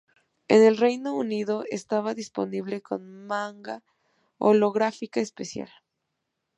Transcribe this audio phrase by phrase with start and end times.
[0.47, 3.83] En el Reino Unido estaba disponible con manga
[4.39, 5.69] holográfica especial.